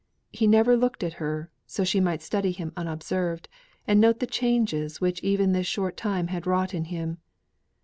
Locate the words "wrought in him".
6.47-7.19